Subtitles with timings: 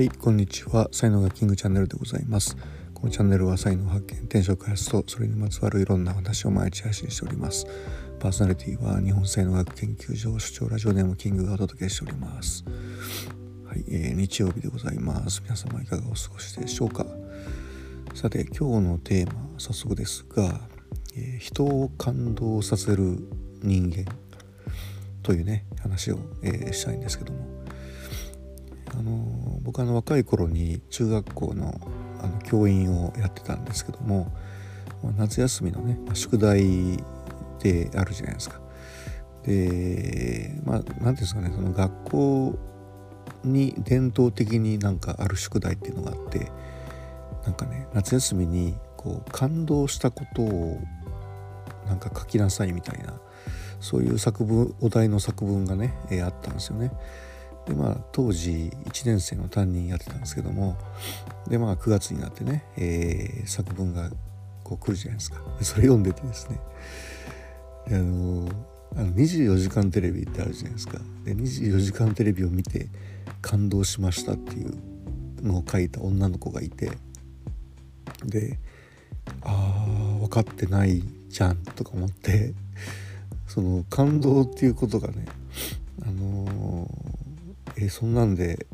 [0.00, 0.88] はいこんにちは。
[0.92, 2.56] 才能がキングチャンネルでございます。
[2.94, 7.66] このチャンネルは才能発見転職開発とそれにまつわるいろんな話を毎日配信しております。
[8.18, 12.64] パーソナリティは日本才能学研究所所長ラジオネームキングがお届けしております。
[13.66, 15.42] はい、えー、日曜日でございます。
[15.42, 17.04] 皆様いかがお過ごしでしょうか。
[18.14, 20.62] さて今日のテーマ早速ですが、
[21.14, 23.18] えー、人を感動させる
[23.62, 24.10] 人間。
[25.22, 27.60] というね話を、えー、したいんですけども。
[28.92, 31.80] あの僕あの若い頃に中学校の
[32.22, 34.30] あの教員をやってたんですけども、
[35.16, 36.98] 夏休みのね、宿題っ
[37.58, 38.60] てあるじゃないですか。
[39.44, 42.58] でまあ何ていうんですかねその学校
[43.44, 46.50] に伝統的になんかある宿題っていうのがあって
[47.44, 50.78] なんかね夏休みにこう感動したことを
[51.86, 53.18] なんか書きなさいみたいな
[53.80, 56.92] そういう作文お題の作文がね、え、あったんですよね。
[57.70, 60.76] でまあ当時1年生の担任やってたんですけども
[61.48, 64.10] でまあ9月になってね、えー、作文が
[64.64, 65.38] こう来るじゃないですか。
[65.62, 66.60] それ読んでてですね。
[67.86, 68.48] あの
[68.96, 70.98] あの24時間テレビってあるじゃないですか。
[71.24, 72.88] で24時間テレビを見て
[73.40, 74.74] 感動しましたっていう
[75.42, 76.90] のを書いた女の子がいて
[78.24, 78.58] で
[79.42, 82.52] ああ分かってないじゃんとか思って
[83.46, 85.24] その感動っていうことがね
[86.02, 86.49] あの
[87.80, 88.66] えそんなんで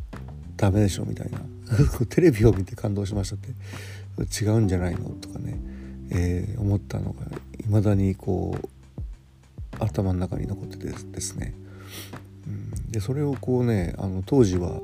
[0.56, 1.04] ダメでしょ？
[1.04, 1.40] みたいな。
[2.08, 3.50] テレビを見て感動しましたって
[4.44, 5.10] 違うんじゃないの？
[5.10, 5.58] とかね、
[6.10, 7.26] えー、思ったのが
[7.58, 8.68] いまだにこう
[9.78, 11.54] 頭の中に残っててですね、
[12.46, 14.80] うん、でそれをこうねあの当時は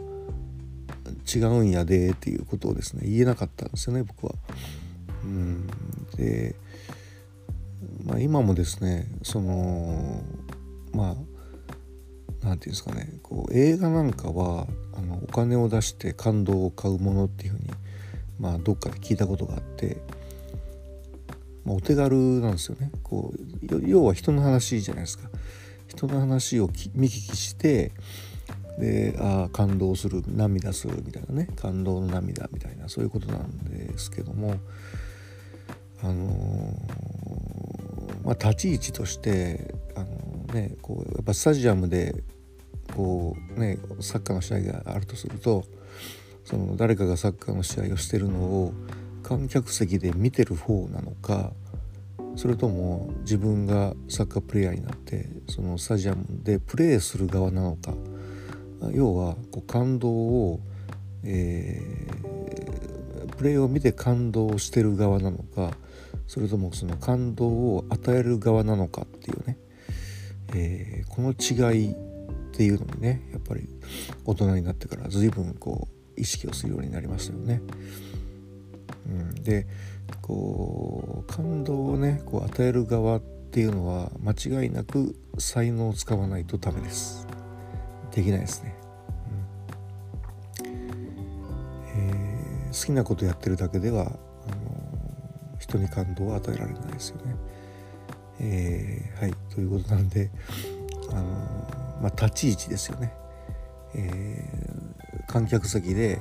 [1.35, 4.35] 違うんやでっていうことをですね言えなかったんですよね僕は。
[5.25, 5.67] うん、
[6.17, 6.57] で、
[8.05, 10.21] まあ、今もですねその
[10.93, 11.17] まあ
[12.53, 17.71] 何て言うんですかねこう映画なんかはあのお金を出して感動を買うものっていうふうに、
[18.39, 20.03] まあ、どっかで聞いたことがあって、
[21.65, 22.91] まあ、お手軽なんですよね。
[23.03, 25.31] こう要は人の話じゃないですか。
[25.89, 27.93] 人の話を見聞きして
[28.79, 34.57] であ感動する涙するみたいなね感動の涙みたいなそういうことなんですけども
[36.03, 40.07] あのー、まあ立ち位置としてあの
[40.55, 42.23] ねこうやっぱスタジアムで
[42.95, 45.65] こうねサッカーの試合があるとすると
[46.45, 48.73] その誰かがサッカーの試合をしてるのを
[49.23, 51.53] 観客席で見てる方なのか
[52.37, 57.95] それとも自分がサッカープレーヤーになってそのスタジアムでプレーする側なのか
[58.93, 60.61] 要はこう感動を、
[61.25, 65.77] えー、プレーを見て感動してる側なのか
[66.27, 69.59] それともその感動を与える側なのかっていうね、
[70.55, 71.95] えー、この違い
[72.53, 73.69] っていうのにねやっぱり
[74.25, 77.63] 大人になってから随分こう意識をするようになりましたよね。
[79.07, 79.67] うん、で
[80.21, 87.27] こう感動をねこう与える側っていうのは間違いなく才能を使わないとダメです。
[88.13, 88.83] できないですね。
[92.73, 97.37] 好きなことやってるだけではあの人に感動を与えられないですよね。
[98.41, 100.31] えー、はいということなんで
[101.11, 103.13] あのまあ、立ち位置ですよね、
[103.95, 106.21] えー、観客席で、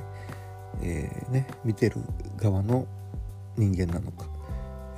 [0.82, 1.96] えー、ね、見てる
[2.36, 2.86] 側の
[3.56, 4.26] 人間なのか、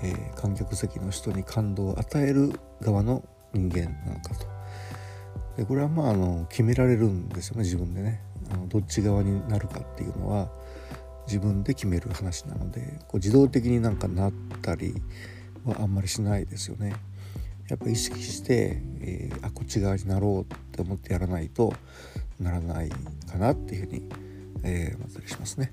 [0.02, 4.46] え、観客席の人に感動を与える側の人間なのかと。
[5.56, 8.20] でこれはまああの決められるんですよね自分でね。
[8.50, 10.50] あのどっち側になるかっていうのは
[11.26, 14.94] 自分で決める話なのでこう自動的になんかなったり
[15.64, 16.94] はあんまりしないですよね。
[17.68, 21.72] やっぱ意識して、えー、あこっち側になろうって思ってやらないと
[22.40, 24.02] ならないかなっていうふうに、
[24.62, 25.72] えー、思ったりしますね。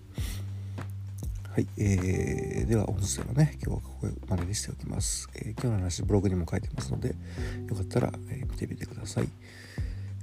[1.50, 7.09] はい、えー、では音声はね今日はここまでにしておきます、えー、今日の話ブログにも書いてますので
[7.67, 9.28] よかったら、え、見てみてください、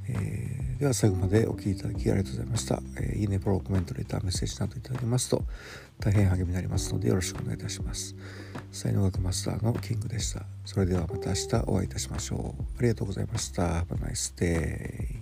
[0.08, 5.44] えー、では最後までお聴きいただきありがとうございました、えー、いいねフォローコメントレターメッセージなどいただけますと
[6.00, 8.14] 大変励みになりますのでよろしくお願いいたします。
[8.70, 10.42] 才能学マスターのキングでした。
[10.64, 12.62] それではまた明日お会いいたしましょう。
[12.78, 13.62] ありがとうございました。
[13.62, 15.17] Have a nice day